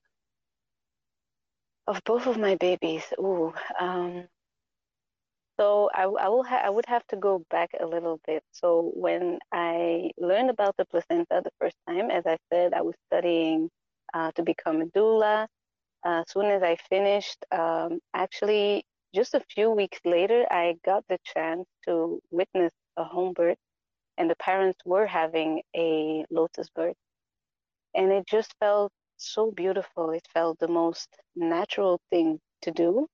[1.89, 3.13] of both of my babies.
[3.19, 4.29] Ooh, um,
[5.61, 8.43] so I, I will ha- I would have to go back a little bit.
[8.53, 12.95] So when I learned about the placenta the first time, as I said, I was
[13.09, 13.71] studying
[14.15, 15.47] uh, to become a doula.
[16.05, 21.05] Uh, as soon as I finished, um, actually, just a few weeks later, I got
[21.09, 23.59] the chance to witness a home birth,
[24.19, 26.97] and the parents were having a lotus birth,
[27.95, 30.11] and it just felt so beautiful.
[30.11, 33.07] It felt the most natural thing to do.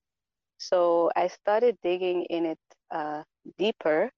[0.59, 2.59] So I started digging in it
[2.91, 3.23] uh,
[3.59, 4.11] deeper.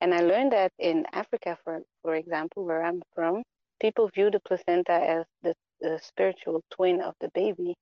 [0.00, 3.42] And I learned that in Africa, for, for example, where I'm from,
[3.80, 7.74] people view the placenta as the, the spiritual twin of the baby.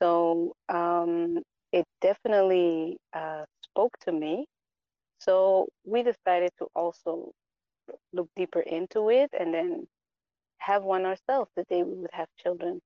[0.00, 1.38] So um,
[1.72, 4.46] it definitely uh, spoke to me.
[5.18, 7.32] So we decided to also
[8.12, 9.86] look deeper into it and then
[10.60, 12.80] have one ourselves the day we would have children.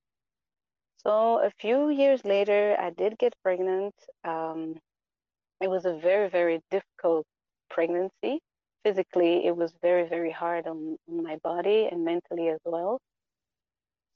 [0.96, 3.94] So a few years later, I did get pregnant.
[4.24, 4.76] Um,
[5.60, 7.26] it was a very, very difficult
[7.70, 8.40] pregnancy.
[8.84, 12.98] Physically, it was very, very hard on, on my body and mentally as well.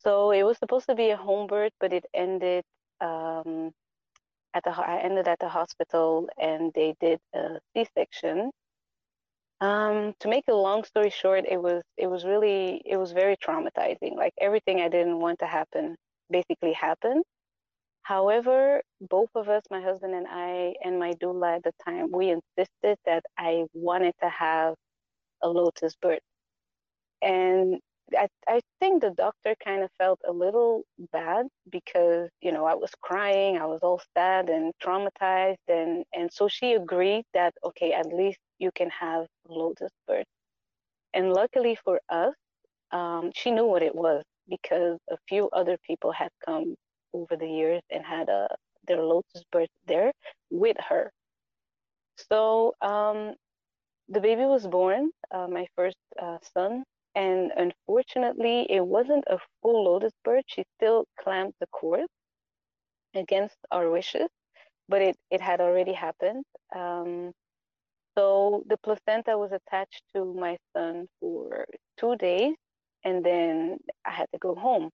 [0.00, 2.64] So it was supposed to be a home birth, but it ended
[3.00, 3.72] um,
[4.54, 8.50] at the I ended at the hospital, and they did a C-section.
[9.60, 13.36] Um, to make a long story short, it was it was really it was very
[13.36, 14.14] traumatizing.
[14.16, 15.96] Like everything I didn't want to happen
[16.30, 17.24] basically happened.
[18.02, 22.30] However, both of us, my husband and I, and my doula at the time, we
[22.30, 24.74] insisted that I wanted to have
[25.42, 26.20] a lotus birth.
[27.22, 27.80] And
[28.16, 32.74] I, I think the doctor kind of felt a little bad because, you know, I
[32.74, 35.56] was crying, I was all sad and traumatized.
[35.68, 40.26] And, and so she agreed that, okay, at least you can have lotus birth.
[41.14, 42.34] And luckily for us,
[42.92, 46.74] um, she knew what it was because a few other people had come
[47.12, 48.48] over the years and had a,
[48.86, 50.12] their lotus birth there
[50.50, 51.10] with her.
[52.30, 53.34] So um,
[54.08, 59.84] the baby was born, uh, my first uh, son, And unfortunately, it wasn't a full
[59.84, 60.44] lotus birth.
[60.46, 62.06] She still clamped the cord
[63.14, 64.28] against our wishes,
[64.88, 66.44] but it, it had already happened.
[66.74, 67.32] Um,
[68.18, 71.64] so the placenta was attached to my son for
[71.98, 72.56] two days,
[73.04, 74.90] and then I had to go home.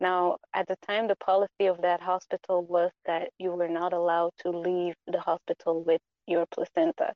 [0.00, 4.32] Now, at the time, the policy of that hospital was that you were not allowed
[4.40, 7.14] to leave the hospital with your placenta.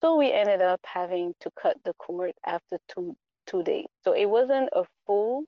[0.00, 3.16] So we ended up having to cut the cord after two
[3.48, 3.86] two days.
[4.04, 5.42] So it wasn't a full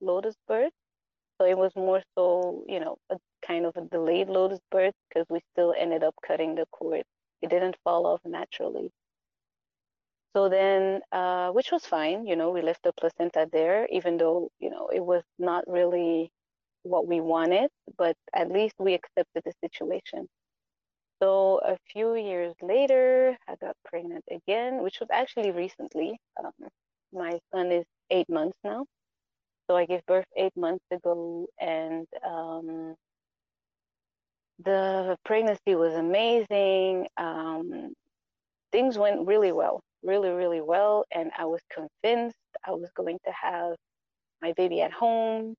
[0.00, 0.72] lotus birth.
[1.38, 5.26] So it was more so, you know, a kind of a delayed lotus birth because
[5.28, 7.04] we still ended up cutting the cord.
[7.42, 8.90] It didn't fall off naturally.
[10.36, 14.50] So then, uh, which was fine, you know, we left the placenta there, even though,
[14.58, 16.32] you know, it was not really
[16.82, 20.28] what we wanted, but at least we accepted the situation.
[21.22, 26.18] So a few years later, I got pregnant again, which was actually recently.
[26.42, 26.52] Um,
[27.12, 28.86] my son is eight months now.
[29.68, 32.96] So I gave birth eight months ago, and um,
[34.62, 37.08] the pregnancy was amazing.
[37.16, 37.94] Um,
[38.72, 41.04] things went really well, really, really well.
[41.12, 42.36] And I was convinced
[42.66, 43.76] I was going to have
[44.42, 45.54] my baby at home.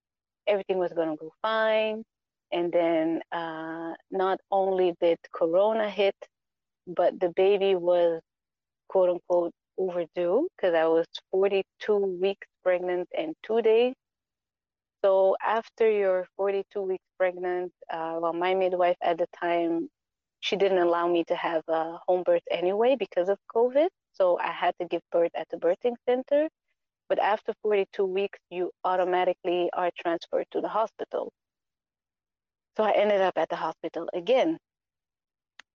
[0.48, 2.04] Everything was going to go fine.
[2.52, 6.16] And then uh, not only did Corona hit,
[6.88, 8.22] but the baby was
[8.88, 13.94] quote unquote overdue because I was 42 weeks pregnant and two days.
[15.06, 19.88] So after you're 42 weeks pregnant, uh, well, my midwife at the time,
[20.40, 23.90] she didn't allow me to have a home birth anyway because of COVID.
[24.14, 26.50] So I had to give birth at the birthing center.
[27.08, 31.32] But after 42 weeks, you automatically are transferred to the hospital.
[32.76, 34.58] So I ended up at the hospital again.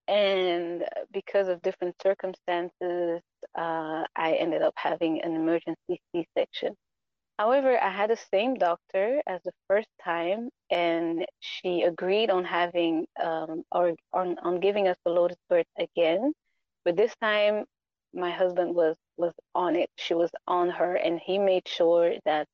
[0.08, 3.20] And because of different circumstances,
[3.56, 6.74] uh, I ended up having an emergency C section.
[7.40, 13.06] However, I had the same doctor as the first time, and she agreed on having
[13.22, 16.34] um, or on, on giving us the lotus birth again.
[16.84, 17.66] But this time,
[18.14, 19.90] my husband was was on it.
[19.96, 22.46] She was on her, and he made sure that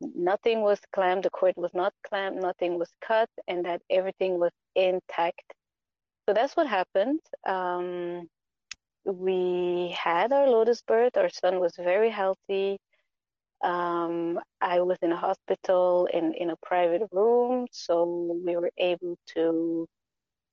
[0.00, 4.52] nothing was clamped, the cord was not clamped, nothing was cut, and that everything was
[4.76, 5.42] intact
[6.28, 7.20] so that's what happened.
[7.46, 8.28] Um,
[9.04, 11.16] we had our lotus birth.
[11.16, 12.78] Our son was very healthy.
[13.62, 19.16] Um, I was in a hospital in, in a private room, so we were able
[19.34, 19.86] to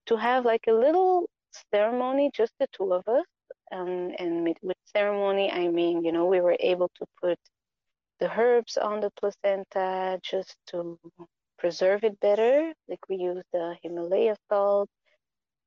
[0.07, 1.29] to have like a little
[1.73, 3.25] ceremony, just the two of us.
[3.71, 7.37] Um, and with ceremony, I mean, you know, we were able to put
[8.19, 10.99] the herbs on the placenta just to
[11.59, 12.73] preserve it better.
[12.87, 14.89] Like we used the Himalaya salt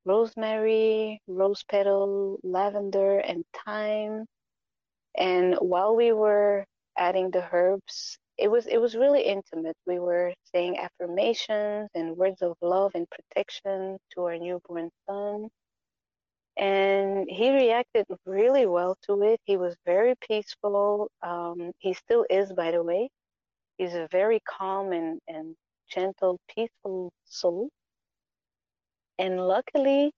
[0.05, 4.25] rosemary, rose petal, lavender, and thyme.
[5.17, 6.65] And while we were
[6.97, 9.77] adding the herbs, it was it was really intimate.
[9.85, 15.49] We were saying affirmations and words of love and protection to our newborn son.
[16.57, 19.39] And he reacted really well to it.
[19.45, 21.09] He was very peaceful.
[21.23, 23.09] Um, he still is, by the way.
[23.77, 25.55] He's a very calm and, and
[25.89, 27.69] gentle, peaceful soul.
[29.17, 30.11] And luckily,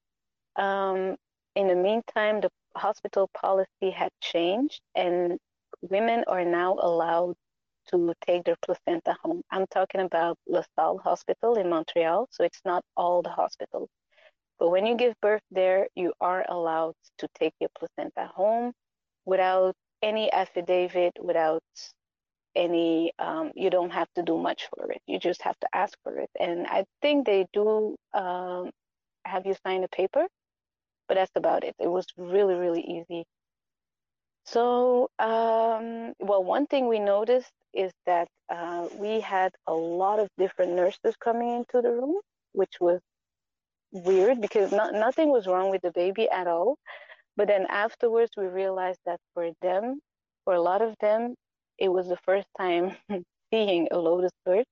[0.57, 1.15] um,
[1.55, 5.37] in the meantime, the hospital policy had changed, and
[5.89, 7.35] women are now allowed
[7.89, 9.41] to take their placenta home.
[9.51, 13.89] I'm talking about La Salle Hospital in Montreal, so it's not all the hospitals.
[14.59, 18.73] But when you give birth there, you are allowed to take your placenta home
[19.25, 21.63] without any affidavit, without
[22.55, 25.01] any, um, you don't have to do much for it.
[25.07, 26.29] You just have to ask for it.
[26.39, 28.71] And I think they do um,
[29.25, 30.25] have you sign a paper?
[31.07, 31.75] But that's about it.
[31.79, 33.25] It was really, really easy.
[34.45, 40.29] So, um, well, one thing we noticed is that uh, we had a lot of
[40.37, 42.21] different nurses coming into the room,
[42.53, 43.01] which was
[43.91, 46.77] weird because not, nothing was wrong with the baby at all.
[47.37, 49.99] But then afterwards, we realized that for them,
[50.45, 51.35] for a lot of them,
[51.79, 52.95] it was the first time
[53.53, 54.67] seeing a lotus birth.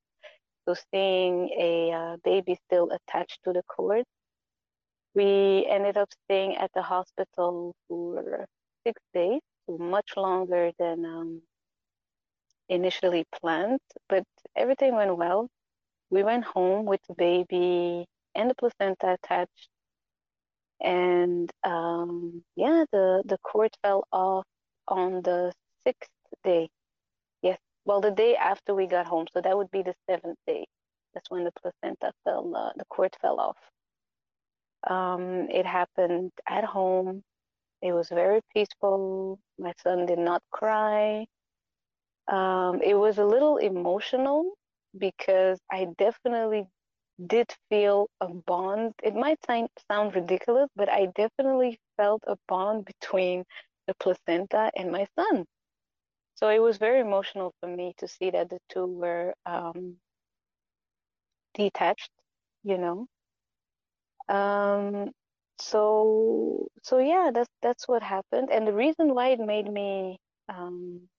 [0.67, 4.05] So seeing a uh, baby still attached to the cord
[5.15, 8.45] we ended up staying at the hospital for
[8.87, 11.41] six days, much longer than um,
[12.69, 14.23] initially planned, but
[14.55, 15.49] everything went well.
[16.09, 18.05] We went home with the baby
[18.35, 19.69] and the placenta attached.
[20.81, 24.45] And um, yeah, the, the cord fell off
[24.87, 25.53] on the
[25.85, 26.09] sixth
[26.43, 26.69] day.
[27.41, 29.27] Yes, well, the day after we got home.
[29.33, 30.65] So that would be the seventh day.
[31.13, 33.57] That's when the placenta fell, uh, the cord fell off.
[34.89, 37.23] Um, it happened at home.
[37.83, 39.39] It was very peaceful.
[39.59, 41.27] My son did not cry.
[42.29, 44.53] Um, it was a little emotional
[44.97, 46.65] because I definitely
[47.27, 48.93] did feel a bond.
[49.03, 49.39] It might
[49.91, 53.43] sound ridiculous, but I definitely felt a bond between
[53.87, 55.45] the placenta and my son.
[56.35, 59.97] So it was very emotional for me to see that the two were um,
[61.53, 62.11] detached,
[62.63, 63.07] you know.
[64.29, 65.11] Um,
[65.63, 71.09] so so yeah, that's that's what happened, and the reason why it made me um,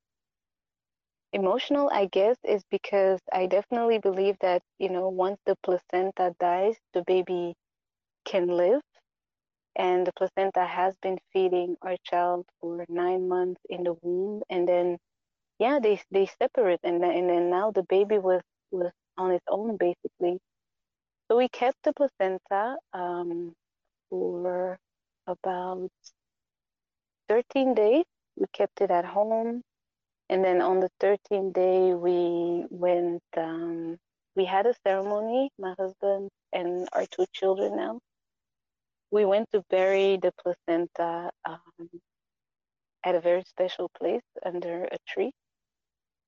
[1.35, 6.77] emotional, I guess, is because I definitely believe that you know once the placenta dies,
[6.95, 7.55] the baby
[8.27, 8.83] can live,
[9.77, 14.69] and the placenta has been feeding our child for nine months in the womb, and
[14.69, 14.99] then
[15.61, 18.43] yeah, they they separate, and then and then now the baby was
[18.73, 20.39] was on its own basically.
[21.29, 23.55] So we kept the placenta um,
[24.15, 24.79] for
[25.27, 25.91] about
[27.29, 28.05] 13 days.
[28.37, 29.63] We kept it at home.
[30.29, 33.97] And then on the 13th day, we went, um,
[34.37, 37.99] we had a ceremony, my husband and our two children now.
[39.11, 41.89] We went to bury the placenta um,
[43.05, 45.33] at a very special place under a tree.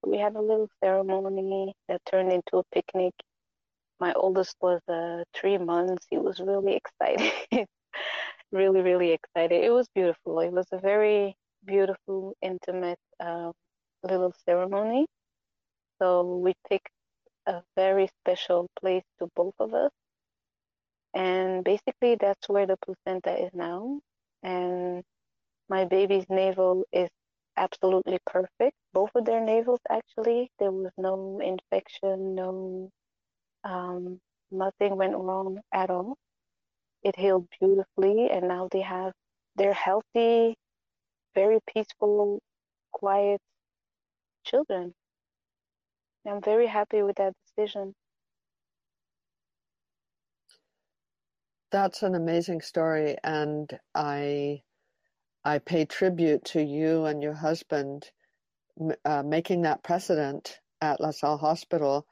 [0.04, 3.14] We had a little ceremony that turned into a picnic.
[4.00, 6.06] My oldest was uh, three months.
[6.10, 7.32] He was really excited,
[8.52, 9.64] really, really excited.
[9.64, 10.40] It was beautiful.
[10.40, 13.52] It was a very beautiful, intimate uh,
[14.02, 15.06] little ceremony.
[16.00, 16.90] So we picked
[17.46, 19.90] a very special place to both of us.
[21.14, 24.00] And basically, that's where the placenta is now.
[24.42, 25.02] And
[25.68, 27.10] my baby's navel is
[27.56, 28.76] absolutely perfect.
[28.92, 32.90] Both of their navels, actually, there was no infection, no,
[33.66, 34.20] um,
[34.52, 36.16] nothing went wrong at all.
[37.04, 39.12] It healed beautifully, and now they have,
[39.56, 40.56] they're healthy,
[41.34, 42.40] very peaceful,
[42.92, 43.40] quiet
[44.44, 44.94] children.
[46.28, 47.94] I'm very happy with that decision.
[51.72, 54.62] That's an amazing story, and I
[55.44, 58.10] I pay tribute to you and your husband
[59.04, 62.06] uh, making that precedent at LaSalle Hospital,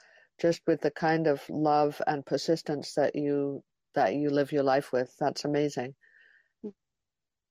[0.45, 3.63] just with the kind of love and persistence that you
[3.95, 5.11] that you live your life with.
[5.21, 5.95] That's amazing.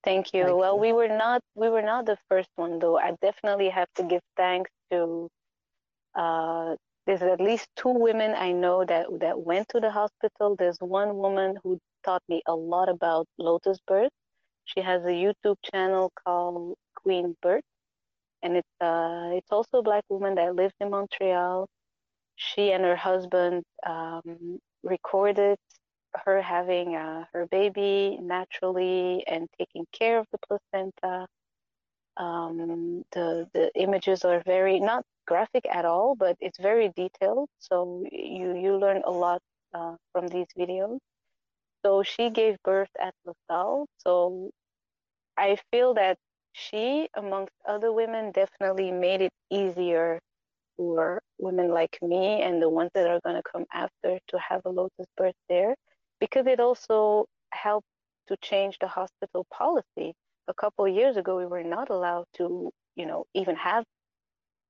[0.04, 0.44] Thank you.
[0.46, 0.82] Thank well, you.
[0.82, 2.98] we were not we were not the first one though.
[2.98, 5.30] I definitely have to give thanks to.
[6.16, 6.76] Uh,
[7.08, 10.56] there's at least two women I know that that went to the hospital.
[10.60, 14.12] There's one woman who taught me a lot about lotus birth
[14.66, 17.64] she has a YouTube channel called Queen Birth,
[18.44, 21.68] and it's uh, it's also a black woman that lives in Montreal.
[22.36, 25.58] She and her husband um, recorded
[26.26, 31.28] her having uh, her baby naturally and taking care of the placenta.
[32.18, 37.50] Um, the the images are very not graphic at all, but it's very detailed.
[37.60, 39.42] So you you learn a lot
[39.74, 41.00] uh, from these videos.
[41.86, 43.88] So she gave birth at LaSalle.
[44.00, 44.52] So
[45.38, 46.18] I feel that
[46.54, 50.20] she, amongst other women, definitely made it easier
[50.78, 54.62] for women like me and the ones that are going to come after to have
[54.66, 55.76] a lotus birth there
[56.20, 57.88] because it also helped
[58.28, 60.14] to change the hospital policy.
[60.48, 63.84] A couple years ago, we were not allowed to, you know, even have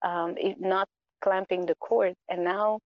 [0.04, 0.88] um, not
[1.22, 2.80] clamping the cord, and now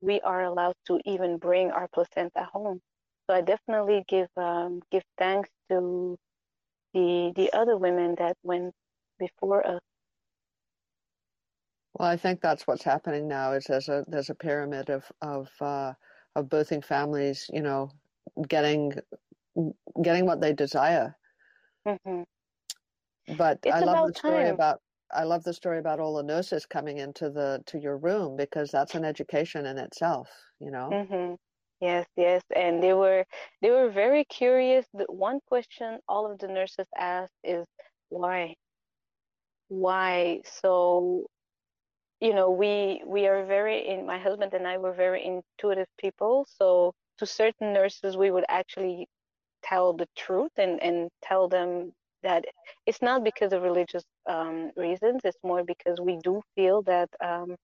[0.00, 2.80] we are allowed to even bring our placenta home.
[3.26, 6.16] So I definitely give um, give thanks to
[6.92, 8.72] the the other women that went
[9.18, 9.80] before us.
[11.94, 13.52] Well, I think that's what's happening now.
[13.52, 15.94] Is there's a there's a pyramid of of uh,
[16.34, 17.90] of birthing families, you know,
[18.48, 18.94] getting
[20.02, 21.16] getting what they desire.
[21.86, 22.22] Mm-hmm.
[23.36, 24.54] But it's I love the story time.
[24.54, 24.80] about
[25.12, 28.70] I love the story about all the nurses coming into the to your room because
[28.70, 30.28] that's an education in itself,
[30.58, 30.90] you know.
[30.90, 31.34] Mm-hmm.
[31.80, 33.24] Yes, yes, and they were
[33.62, 34.86] they were very curious.
[34.94, 37.66] The one question all of the nurses asked is
[38.08, 38.54] why?
[39.68, 40.40] Why?
[40.44, 41.26] So,
[42.24, 46.46] you know, we we are very in my husband and I were very intuitive people.
[46.58, 49.08] So to certain nurses we would actually
[49.64, 52.44] tell the truth and and tell them that
[52.86, 55.22] it's not because of religious um, reasons.
[55.24, 57.56] It's more because we do feel that um,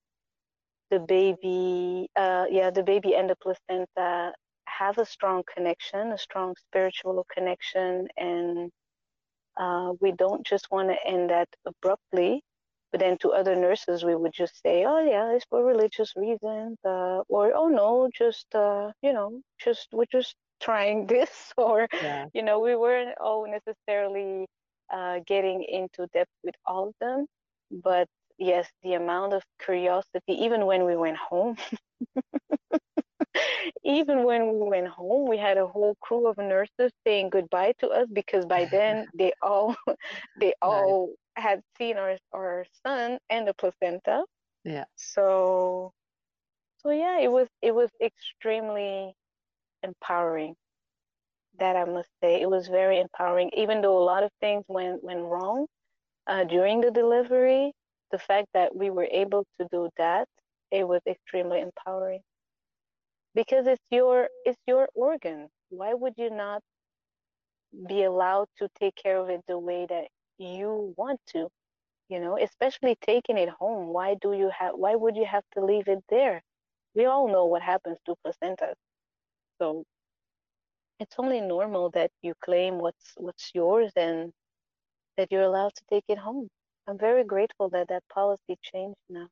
[0.90, 4.32] the baby, uh, yeah, the baby and the placenta
[4.66, 8.70] have a strong connection, a strong spiritual connection, and
[9.58, 12.42] uh, we don't just want to end that abruptly.
[12.92, 16.78] But then to other nurses, we would just say, "Oh yeah, it's for religious reasons,"
[16.84, 22.26] uh, or "Oh no, just uh, you know, just we're just trying this," or yeah.
[22.34, 24.46] you know, we weren't all necessarily
[24.92, 27.26] uh, getting into depth with all of them.
[27.70, 31.56] But yes, the amount of curiosity, even when we went home.
[33.84, 37.88] even when we went home, we had a whole crew of nurses saying goodbye to
[37.88, 39.76] us because by then they all
[40.36, 41.10] they all.
[41.40, 44.24] Had seen our our son and the placenta.
[44.64, 44.84] Yeah.
[44.96, 45.92] So
[46.78, 49.14] so yeah, it was it was extremely
[49.82, 50.54] empowering.
[51.58, 53.50] That I must say, it was very empowering.
[53.54, 55.66] Even though a lot of things went went wrong
[56.26, 57.72] uh, during the delivery,
[58.12, 60.28] the fact that we were able to do that,
[60.70, 62.20] it was extremely empowering
[63.34, 66.62] because it's your it's your organ why would you not
[67.88, 70.06] be allowed to take care of it the way that
[70.40, 71.48] you want to
[72.08, 75.64] you know especially taking it home why do you have why would you have to
[75.64, 76.42] leave it there?
[76.94, 78.74] We all know what happens to placentas.
[79.60, 79.84] So
[80.98, 84.32] it's only normal that you claim what's what's yours and
[85.16, 86.48] that you're allowed to take it home.
[86.86, 89.28] I'm very grateful that that policy changed now.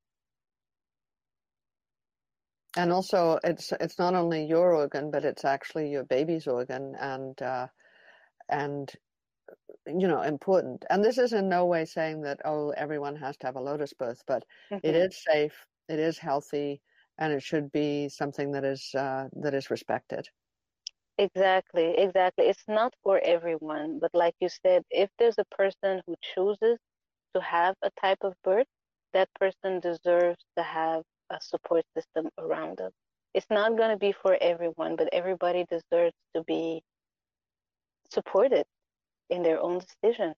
[2.76, 7.40] And also it's it's not only your organ but it's actually your baby's organ and
[7.42, 7.66] uh,
[8.48, 8.90] and
[9.88, 13.46] you know important and this is in no way saying that oh everyone has to
[13.46, 14.86] have a lotus birth but mm-hmm.
[14.86, 16.80] it is safe it is healthy
[17.18, 20.28] and it should be something that is uh, that is respected
[21.18, 26.14] exactly exactly it's not for everyone but like you said if there's a person who
[26.34, 26.78] chooses
[27.34, 28.66] to have a type of birth
[29.12, 32.90] that person deserves to have a support system around them.
[33.34, 36.82] It's not going to be for everyone, but everybody deserves to be
[38.10, 38.64] supported
[39.30, 40.34] in their own decision.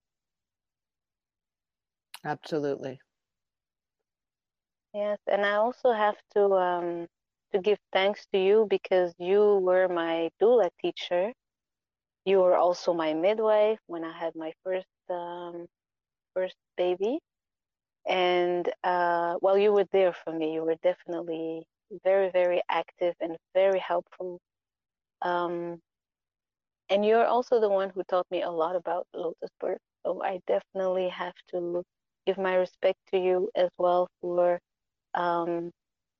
[2.23, 2.99] Absolutely.
[4.93, 7.07] Yes, and I also have to um,
[7.51, 11.33] to give thanks to you because you were my doula teacher.
[12.25, 15.67] You were also my midwife when I had my first um,
[16.33, 17.19] first baby,
[18.07, 21.65] and uh, while you were there for me, you were definitely
[22.03, 24.39] very, very active and very helpful.
[25.21, 25.81] Um,
[26.91, 29.79] and you're also the one who taught me a lot about lotus birth.
[30.05, 31.83] So I definitely have to
[32.27, 34.59] give my respect to you as well for
[35.15, 35.71] um,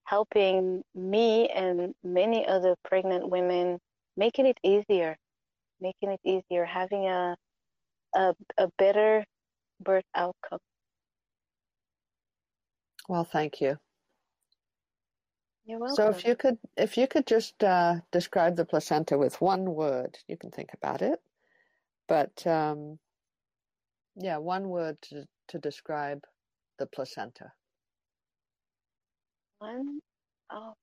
[0.06, 3.80] helping me and many other pregnant women,
[4.18, 5.18] making it easier,
[5.82, 7.36] making it easier, having a
[8.16, 9.26] a, a better
[9.82, 10.60] birth outcome.
[13.08, 13.80] Well, thank you.
[15.66, 15.98] You're welcome.
[15.98, 20.20] So if you could if you could just uh, describe the placenta with one word,
[20.28, 21.20] you can think about it.
[22.08, 23.00] But um,
[24.18, 26.24] yeah, one word to, to describe
[26.80, 27.54] the placenta.
[29.60, 30.00] One
[30.52, 30.74] oh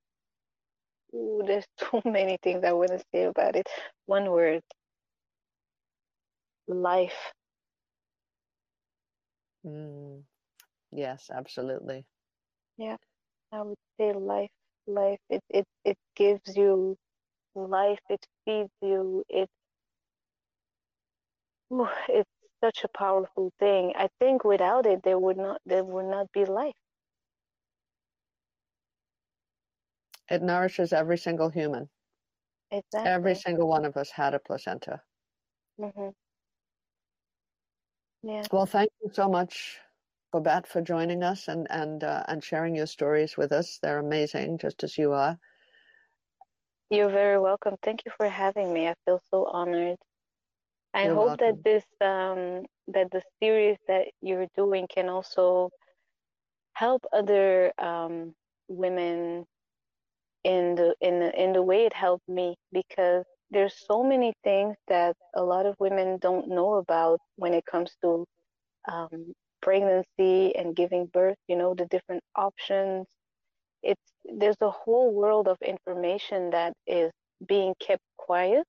[1.14, 3.68] Ooh, there's too many things I want to say about it.
[4.07, 4.62] One word.
[6.68, 7.33] Life.
[9.66, 10.22] Mm,
[10.93, 12.07] yes, absolutely.
[12.79, 12.97] Yeah,
[13.53, 14.51] I would say life.
[14.89, 15.20] Life.
[15.30, 16.97] It it it gives you
[17.55, 18.01] life.
[18.11, 19.24] It feeds you.
[19.28, 19.49] It.
[22.09, 22.30] it's
[22.64, 23.93] such a powerful thing.
[23.97, 26.74] I think without it, there would not there would not be life.
[30.30, 31.91] It nourishes every single human.
[32.70, 33.11] Exactly.
[33.11, 35.03] Every single one of us had a placenta.
[35.80, 36.11] Mm-hmm.
[38.22, 38.47] Yeah.
[38.53, 39.80] Well, thank you so much
[40.33, 43.79] Babette, for joining us and and uh, and sharing your stories with us.
[43.83, 45.39] They're amazing, just as you are.
[46.91, 47.76] You're very welcome.
[47.83, 48.89] Thank you for having me.
[48.89, 49.97] I feel so honored.
[50.95, 51.47] I You're hope welcome.
[51.47, 55.70] that this um, that the series that you're doing can also
[56.72, 58.35] help other um,
[58.68, 59.45] women
[60.45, 64.76] in the in the, in the way it helped me because there's so many things
[64.89, 68.24] that a lot of women don't know about when it comes to
[68.91, 73.06] um, pregnancy and giving birth, you know, the different options.
[73.82, 77.12] It's there's a whole world of information that is
[77.46, 78.66] being kept quiet.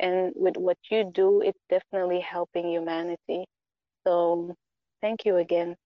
[0.00, 3.46] And with what you do, it's definitely helping humanity.
[4.06, 4.54] So
[5.02, 5.76] thank you again.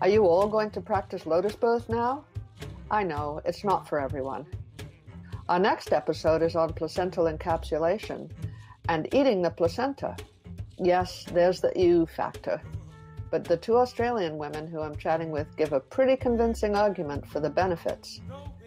[0.00, 2.24] Are you all going to practice lotus birth now?
[2.88, 4.46] I know, it's not for everyone.
[5.48, 8.30] Our next episode is on placental encapsulation
[8.88, 10.16] and eating the placenta.
[10.78, 12.62] Yes, there's the ew factor.
[13.32, 17.40] But the two Australian women who I'm chatting with give a pretty convincing argument for
[17.40, 18.20] the benefits.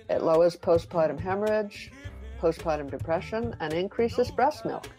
[0.10, 1.94] It lowers postpartum hemorrhage,
[2.42, 4.90] postpartum depression, and increases breast milk.